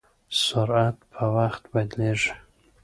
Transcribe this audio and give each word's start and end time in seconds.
سرعت 0.43 0.97
په 1.13 1.23
وخت 1.35 1.63
بدلېږي. 1.73 2.33